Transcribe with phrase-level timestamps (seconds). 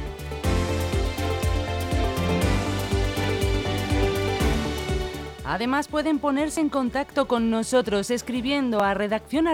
[5.48, 9.46] Además pueden ponerse en contacto con nosotros escribiendo a redacción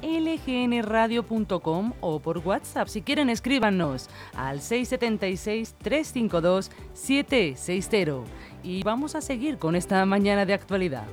[0.00, 2.86] lgnradio.com o por WhatsApp.
[2.86, 8.30] Si quieren escríbanos al 676 352 760.
[8.62, 11.08] Y vamos a seguir con esta mañana de actualidad.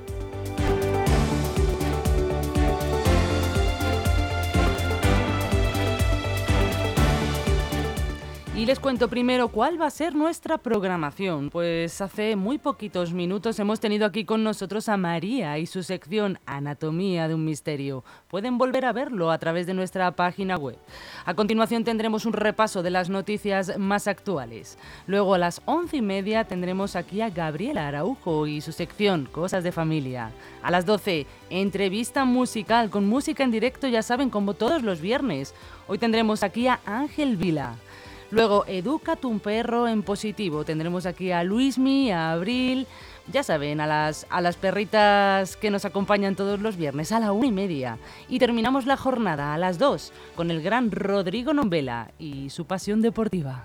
[8.58, 11.52] Y les cuento primero cuál va a ser nuestra programación.
[11.52, 16.40] Pues hace muy poquitos minutos hemos tenido aquí con nosotros a María y su sección
[16.48, 18.04] Anatomía de un Misterio.
[18.28, 20.76] Pueden volver a verlo a través de nuestra página web.
[21.24, 24.80] A continuación tendremos un repaso de las noticias más actuales.
[25.06, 29.64] Luego a las once y media tendremos aquí a Gabriela Araujo y su sección Cosas
[29.64, 30.32] de Familia.
[30.64, 35.54] A las doce, entrevista musical con música en directo, ya saben, como todos los viernes.
[35.88, 37.76] Hoy tendremos aquí a Ángel Vila.
[38.30, 40.66] Luego, Educa tu perro en positivo.
[40.66, 42.86] Tendremos aquí a Luismi, a Abril,
[43.32, 47.32] ya saben, a las, a las perritas que nos acompañan todos los viernes a la
[47.32, 47.98] una y media.
[48.28, 53.02] Y terminamos la jornada a las dos con el gran Rodrigo Nombela y su pasión
[53.02, 53.64] deportiva.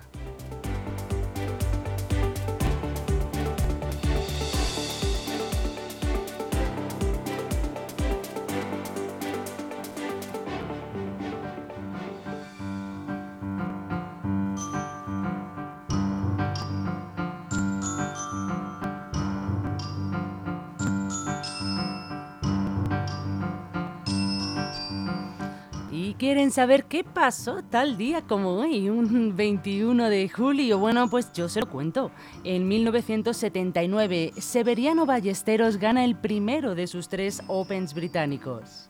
[26.13, 31.49] Quieren saber qué pasó tal día como hoy, un 21 de julio, bueno, pues yo
[31.49, 32.11] se lo cuento.
[32.43, 38.89] En 1979, Severiano Ballesteros gana el primero de sus tres Opens británicos.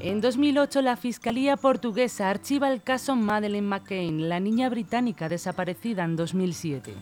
[0.00, 6.16] En 2008, la Fiscalía portuguesa archiva el caso Madeleine McCain, la niña británica desaparecida en
[6.16, 6.92] 2007.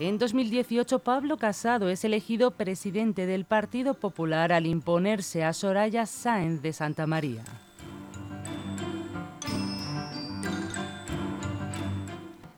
[0.00, 6.62] En 2018, Pablo Casado es elegido presidente del Partido Popular al imponerse a Soraya Sáenz
[6.62, 7.44] de Santa María.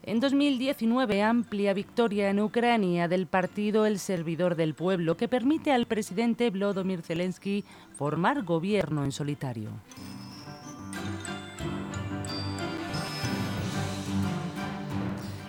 [0.05, 5.87] En 2019, amplia victoria en Ucrania del partido El Servidor del Pueblo que permite al
[5.87, 9.71] presidente Volodymyr Zelensky formar gobierno en solitario.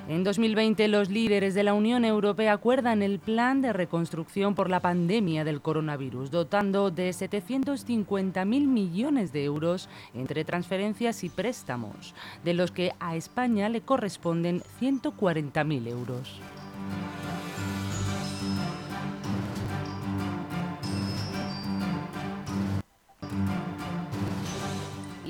[0.10, 4.82] En 2020, los líderes de la Unión Europea acuerdan el plan de reconstrucción por la
[4.82, 12.14] pandemia del coronavirus, dotando de 750.000 millones de euros entre transferencias y préstamos,
[12.44, 16.42] de los que a España le corresponden 140.000 euros.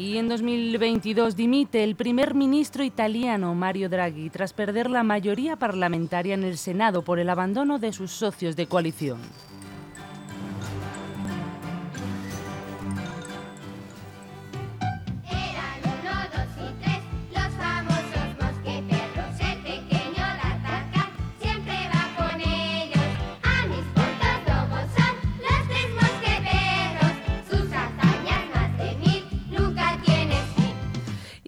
[0.03, 6.33] Y en 2022 dimite el primer ministro italiano Mario Draghi tras perder la mayoría parlamentaria
[6.33, 9.19] en el Senado por el abandono de sus socios de coalición.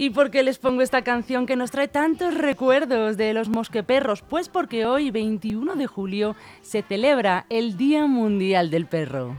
[0.05, 4.21] ¿Y por qué les pongo esta canción que nos trae tantos recuerdos de los mosqueperros?
[4.21, 9.35] Pues porque hoy, 21 de julio, se celebra el Día Mundial del Perro.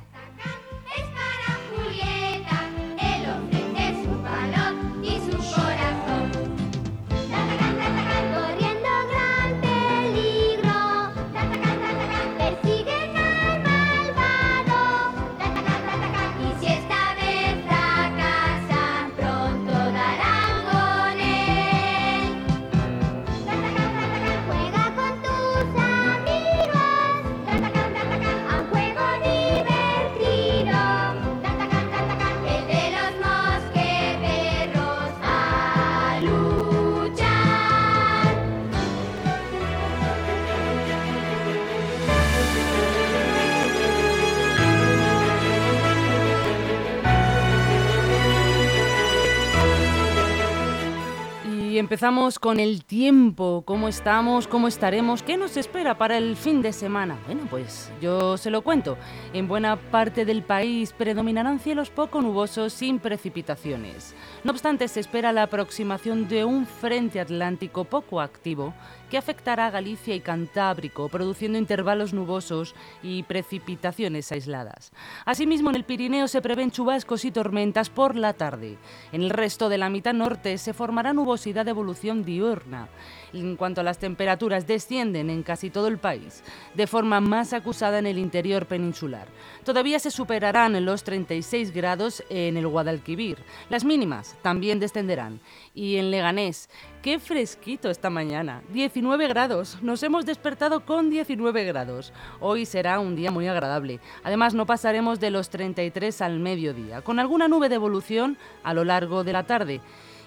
[51.86, 56.72] Empezamos con el tiempo, cómo estamos, cómo estaremos, qué nos espera para el fin de
[56.72, 57.16] semana.
[57.26, 58.98] Bueno, pues yo se lo cuento.
[59.32, 64.16] En buena parte del país predominarán cielos poco nubosos sin precipitaciones.
[64.46, 68.74] No obstante, se espera la aproximación de un frente atlántico poco activo
[69.10, 74.92] que afectará a Galicia y Cantábrico, produciendo intervalos nubosos y precipitaciones aisladas.
[75.24, 78.78] Asimismo, en el Pirineo se prevén chubascos y tormentas por la tarde.
[79.10, 82.88] En el resto de la mitad norte se formará nubosidad de evolución diurna.
[83.36, 86.42] En cuanto a las temperaturas, descienden en casi todo el país,
[86.74, 89.28] de forma más acusada en el interior peninsular.
[89.64, 93.38] Todavía se superarán los 36 grados en el Guadalquivir.
[93.68, 95.40] Las mínimas también descenderán.
[95.74, 96.70] Y en Leganés,
[97.02, 98.62] qué fresquito esta mañana.
[98.72, 99.78] 19 grados.
[99.82, 102.12] Nos hemos despertado con 19 grados.
[102.40, 104.00] Hoy será un día muy agradable.
[104.24, 108.84] Además, no pasaremos de los 33 al mediodía, con alguna nube de evolución a lo
[108.84, 109.80] largo de la tarde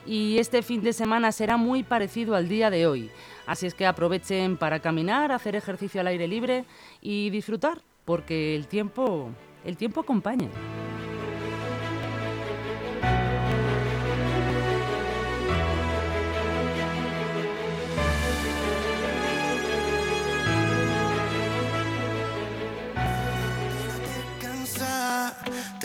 [0.09, 3.11] y este fin de semana será muy parecido al día de hoy.
[3.45, 6.65] Así es que aprovechen para caminar, hacer ejercicio al aire libre
[6.99, 9.29] y disfrutar, porque el tiempo,
[9.63, 10.49] el tiempo acompaña.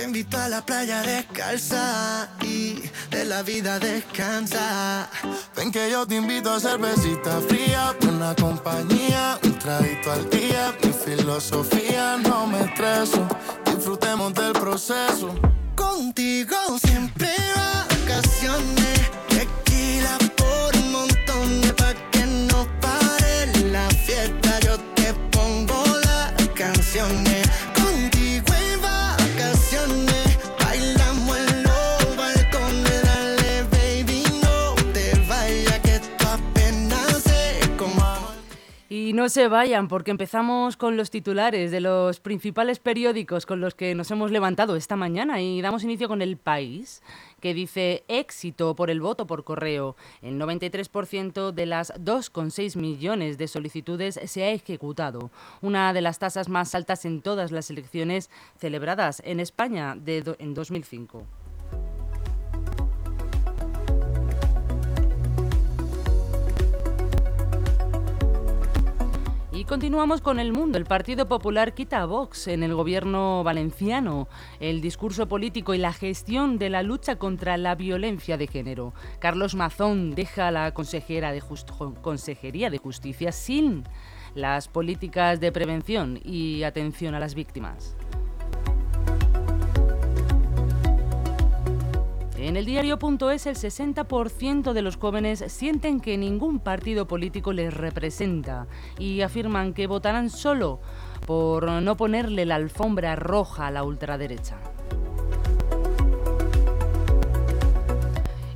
[0.05, 5.09] Te invito a la playa descalza y de la vida descansa.
[5.57, 10.77] Ven que yo te invito a cervecita fría, buena compañía, un traguito al día.
[10.83, 13.27] Mi filosofía no me estreso,
[13.65, 15.35] disfrutemos del proceso.
[15.75, 16.55] Contigo
[16.85, 19.11] siempre vacaciones,
[39.25, 43.95] no se vayan porque empezamos con los titulares de los principales periódicos con los que
[43.95, 47.03] nos hemos levantado esta mañana y damos inicio con El País,
[47.41, 49.97] que dice éxito por el voto por correo.
[50.21, 55.31] El 93% de las 2,6 millones de solicitudes se ha ejecutado,
[55.63, 58.29] una de las tasas más altas en todas las elecciones
[58.59, 61.44] celebradas en España de en 2005.
[69.65, 70.77] Y continuamos con el mundo.
[70.77, 74.29] El Partido Popular quita a Vox en el gobierno valenciano.
[74.61, 78.93] El discurso político y la gestión de la lucha contra la violencia de género.
[79.21, 81.43] Carlos Mazón deja la consejera de
[82.03, 83.85] Consejería de Justicia sin
[84.35, 87.97] las políticas de prevención y atención a las víctimas.
[92.45, 98.67] En el diario.es el 60% de los jóvenes sienten que ningún partido político les representa
[98.99, 100.79] y afirman que votarán solo
[101.27, 104.59] por no ponerle la alfombra roja a la ultraderecha.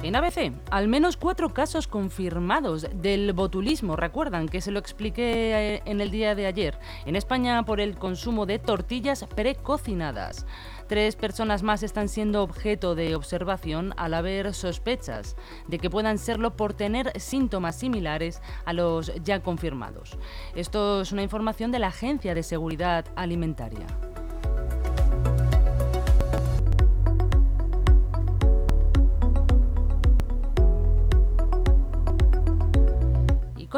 [0.09, 3.95] En ABC, al menos cuatro casos confirmados del botulismo.
[3.95, 6.79] Recuerdan que se lo expliqué eh, en el día de ayer.
[7.05, 10.47] En España por el consumo de tortillas precocinadas.
[10.87, 15.37] Tres personas más están siendo objeto de observación al haber sospechas
[15.67, 20.17] de que puedan serlo por tener síntomas similares a los ya confirmados.
[20.55, 23.85] Esto es una información de la Agencia de Seguridad Alimentaria.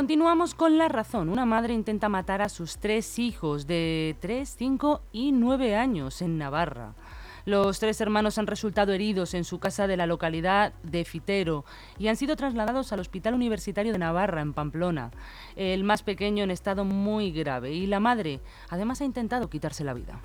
[0.00, 1.28] Continuamos con la razón.
[1.28, 6.38] Una madre intenta matar a sus tres hijos de 3, 5 y 9 años en
[6.38, 6.95] Navarra.
[7.45, 11.66] Los tres hermanos han resultado heridos en su casa de la localidad de Fitero
[11.99, 15.11] y han sido trasladados al Hospital Universitario de Navarra, en Pamplona.
[15.54, 18.40] El más pequeño en estado muy grave y la madre
[18.71, 20.19] además ha intentado quitarse la vida.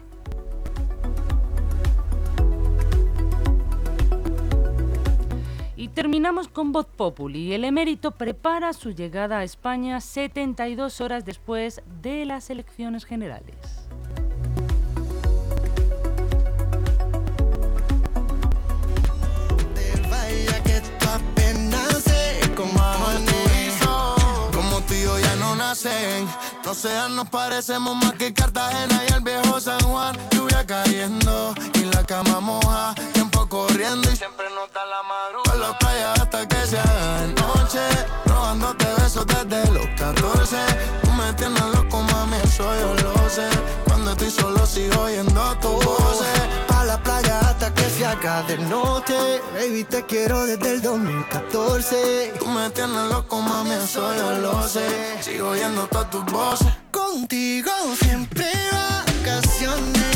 [5.86, 7.54] Y terminamos con Voz Populi.
[7.54, 13.56] El emérito prepara su llegada a España 72 horas después de las elecciones generales.
[27.08, 28.16] No nos parecemos más.
[33.50, 35.52] Corriendo y siempre nota la madrugada.
[35.52, 37.80] Por la playa hasta que se haga noche.
[38.26, 40.58] Robándote besos desde los 14.
[41.04, 43.48] Tú me tienes loco, mami, eso yo lo sé.
[43.86, 46.24] Cuando estoy solo sigo oyendo tu voz.
[46.68, 49.42] Pa' la playa hasta que se haga de noche.
[49.54, 52.34] Baby, te quiero desde el 2014.
[52.40, 54.88] Tú me tienes loco, mami, eso yo lo sé.
[55.22, 56.68] Sigo oyendo todas tus voces.
[56.92, 58.52] Contigo siempre
[59.24, 60.15] vacaciones.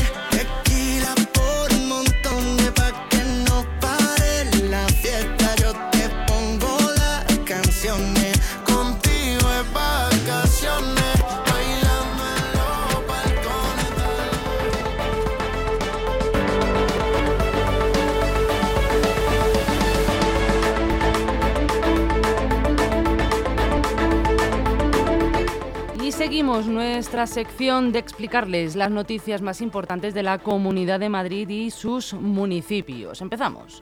[26.68, 32.14] Nuestra sección de explicarles las noticias más importantes de la Comunidad de Madrid y sus
[32.14, 33.22] municipios.
[33.22, 33.82] Empezamos.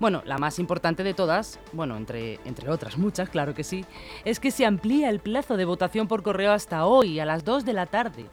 [0.00, 3.84] Bueno, la más importante de todas, bueno, entre, entre otras muchas, claro que sí,
[4.24, 7.64] es que se amplía el plazo de votación por correo hasta hoy, a las 2
[7.64, 8.24] de la tarde.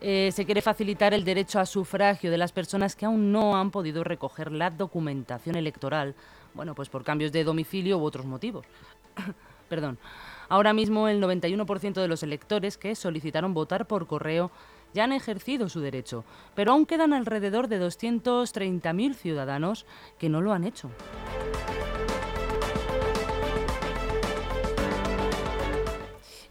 [0.00, 3.70] Eh, se quiere facilitar el derecho a sufragio de las personas que aún no han
[3.70, 6.14] podido recoger la documentación electoral,
[6.54, 8.66] bueno, pues por cambios de domicilio u otros motivos.
[9.68, 9.98] Perdón.
[10.50, 14.50] Ahora mismo el 91% de los electores que solicitaron votar por correo
[14.92, 16.24] ya han ejercido su derecho,
[16.56, 19.86] pero aún quedan alrededor de 230.000 ciudadanos
[20.18, 20.90] que no lo han hecho.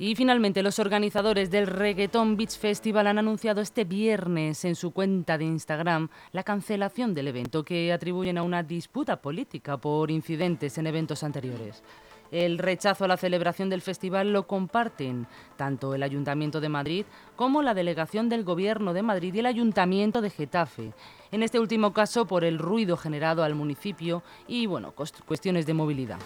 [0.01, 5.37] Y finalmente, los organizadores del Reggaeton Beach Festival han anunciado este viernes en su cuenta
[5.37, 10.87] de Instagram la cancelación del evento que atribuyen a una disputa política por incidentes en
[10.87, 11.83] eventos anteriores.
[12.31, 17.05] El rechazo a la celebración del festival lo comparten tanto el Ayuntamiento de Madrid
[17.35, 20.93] como la delegación del Gobierno de Madrid y el Ayuntamiento de Getafe.
[21.31, 24.93] En este último caso por el ruido generado al municipio y bueno,
[25.25, 26.19] cuestiones de movilidad.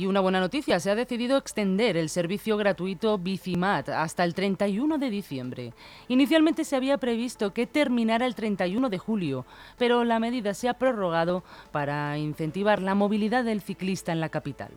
[0.00, 4.96] Y una buena noticia, se ha decidido extender el servicio gratuito Bicimat hasta el 31
[4.96, 5.74] de diciembre.
[6.08, 9.44] Inicialmente se había previsto que terminara el 31 de julio,
[9.76, 14.70] pero la medida se ha prorrogado para incentivar la movilidad del ciclista en la capital.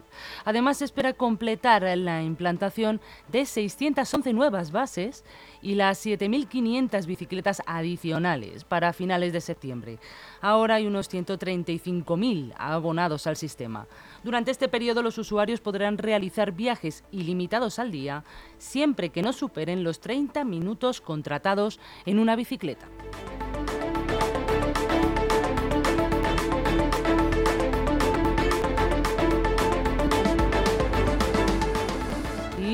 [0.44, 3.00] Además, se espera completar la implantación
[3.30, 5.24] de 611 nuevas bases
[5.62, 10.00] y las 7.500 bicicletas adicionales para finales de septiembre.
[10.42, 13.88] Ahora hay unos 135.000 abonados al sistema.
[14.22, 18.24] Durante este periodo los usuarios podrán realizar viajes ilimitados al día
[18.58, 22.88] siempre que no superen los 30 minutos contratados en una bicicleta.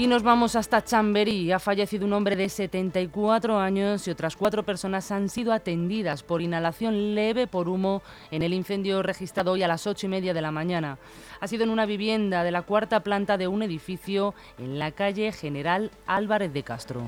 [0.10, 1.52] Nos vamos hasta Chamberí.
[1.52, 6.42] Ha fallecido un hombre de 74 años y otras cuatro personas han sido atendidas por
[6.42, 8.02] inhalación leve por humo
[8.32, 10.98] en el incendio registrado hoy a las ocho y media de la mañana.
[11.40, 15.32] Ha sido en una vivienda de la cuarta planta de un edificio en la calle
[15.32, 17.08] General Álvarez de Castro.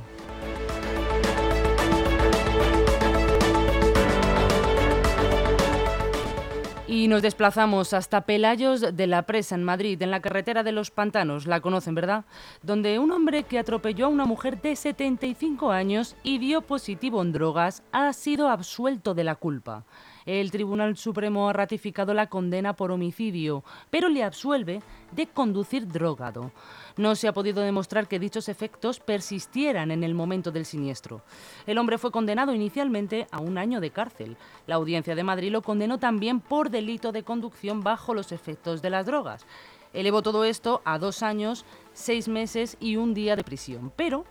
[6.92, 10.92] Y nos desplazamos hasta Pelayos de la Presa, en Madrid, en la carretera de los
[10.92, 12.26] Pantanos, la conocen, ¿verdad?
[12.64, 17.32] Donde un hombre que atropelló a una mujer de 75 años y dio positivo en
[17.32, 19.86] drogas ha sido absuelto de la culpa.
[20.26, 26.52] El Tribunal Supremo ha ratificado la condena por homicidio, pero le absuelve de conducir drogado.
[26.98, 31.24] No se ha podido demostrar que dichos efectos persistieran en el momento del siniestro.
[31.66, 34.38] El hombre fue condenado inicialmente a un año de cárcel.
[34.68, 38.90] La Audiencia de Madrid lo condenó también por delito de conducción bajo los efectos de
[38.92, 39.46] las drogas.
[39.94, 43.92] Elevó todo esto a dos años, seis meses y un día de prisión.
[43.96, 44.26] Pero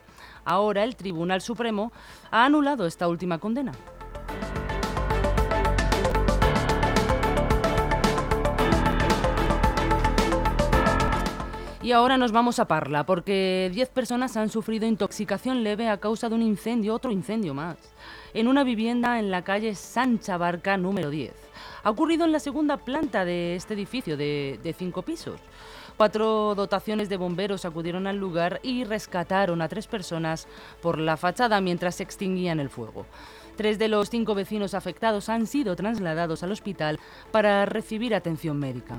[0.44, 1.92] ahora el Tribunal Supremo
[2.30, 3.72] ha anulado esta última condena.
[11.82, 16.28] Y ahora nos vamos a Parla, porque 10 personas han sufrido intoxicación leve a causa
[16.28, 17.78] de un incendio, otro incendio más,
[18.34, 21.32] en una vivienda en la calle Sancha Barca número 10.
[21.82, 25.40] Ha ocurrido en la segunda planta de este edificio de, cinco pisos.
[25.96, 30.48] Cuatro dotaciones de bomberos acudieron al lugar y rescataron a tres personas
[30.82, 33.06] por la fachada mientras se extinguían el fuego.
[33.56, 37.00] Tres de los cinco vecinos afectados han sido trasladados al hospital
[37.32, 38.98] para recibir atención médica.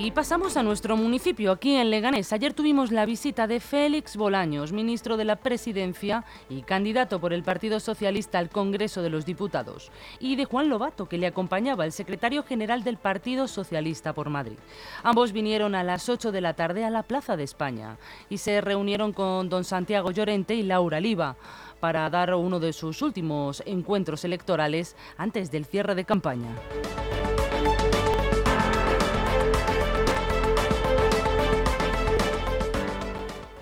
[0.00, 2.32] Y pasamos a nuestro municipio, aquí en Leganés.
[2.32, 7.42] Ayer tuvimos la visita de Félix Bolaños, ministro de la Presidencia y candidato por el
[7.42, 9.90] Partido Socialista al Congreso de los Diputados,
[10.20, 14.58] y de Juan Lobato, que le acompañaba, el secretario general del Partido Socialista por Madrid.
[15.02, 17.96] Ambos vinieron a las 8 de la tarde a la Plaza de España
[18.30, 21.34] y se reunieron con don Santiago Llorente y Laura Liva
[21.80, 26.54] para dar uno de sus últimos encuentros electorales antes del cierre de campaña.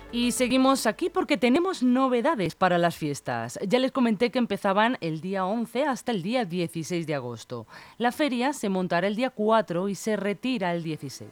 [0.09, 3.59] Y seguimos aquí porque tenemos novedades para las fiestas.
[3.67, 7.67] Ya les comenté que empezaban el día 11 hasta el día 16 de agosto.
[7.97, 11.29] La feria se montará el día 4 y se retira el 16.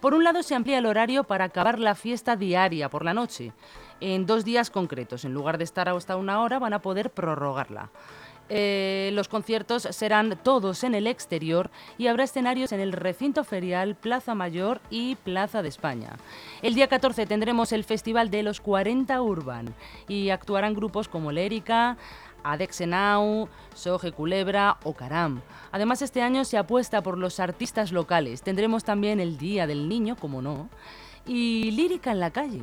[0.00, 3.52] Por un lado se amplía el horario para acabar la fiesta diaria por la noche.
[4.00, 7.90] En dos días concretos, en lugar de estar hasta una hora, van a poder prorrogarla.
[8.50, 13.94] Eh, los conciertos serán todos en el exterior y habrá escenarios en el recinto ferial,
[13.94, 16.16] Plaza Mayor y Plaza de España.
[16.60, 19.74] El día 14 tendremos el Festival de los 40 Urban
[20.08, 21.96] y actuarán grupos como Lérica,
[22.42, 25.40] Adexenau, Soje Culebra o Caram.
[25.72, 28.42] Además, este año se apuesta por los artistas locales.
[28.42, 30.68] Tendremos también el Día del Niño, como no,
[31.26, 32.62] y Lírica en la calle.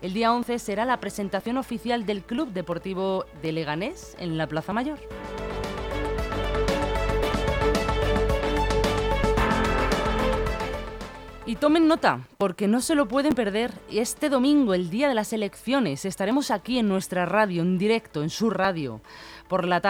[0.00, 4.72] El día 11 será la presentación oficial del Club Deportivo de Leganés en la Plaza
[4.72, 4.98] Mayor.
[11.44, 13.72] Y tomen nota, porque no se lo pueden perder.
[13.90, 18.30] Este domingo, el día de las elecciones, estaremos aquí en nuestra radio, en directo, en
[18.30, 19.00] su radio
[19.52, 19.82] por la,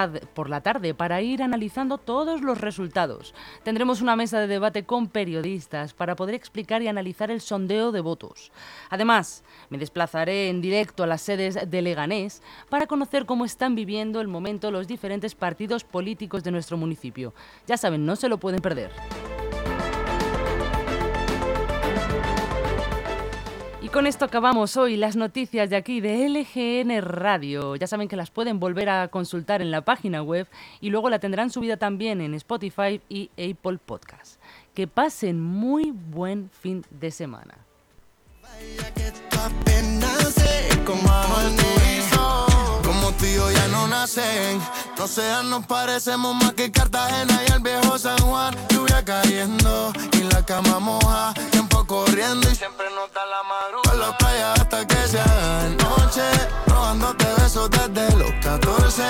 [0.60, 3.32] tarde para ir analizando todos los resultados.
[3.62, 8.00] Tendremos una mesa de debate con periodistas para poder explicar y analizar el sondeo de
[8.00, 8.50] votos.
[8.90, 14.20] Además, me desplazaré en directo a las sedes de Leganés para conocer cómo están viviendo
[14.20, 17.32] el momento los diferentes partidos políticos de nuestro municipio.
[17.68, 18.90] Ya saben, no se lo pueden perder.
[23.92, 27.76] Con esto acabamos hoy las noticias de aquí de LGN Radio.
[27.76, 30.48] Ya saben que las pueden volver a consultar en la página web
[30.80, 34.40] y luego la tendrán subida también en Spotify y Apple Podcast.
[34.72, 37.58] Que pasen muy buen fin de semana.
[43.22, 44.60] Ya no nacen,
[44.98, 48.52] no sean, nos parecemos más que Cartagena y el viejo San Juan.
[48.68, 51.32] Lluvia cayendo y la cama moja
[51.86, 53.92] corriendo y siempre nota la madrugada.
[53.94, 56.22] En la playa hasta que se haga noche,
[56.66, 59.02] robándote besos desde los 14.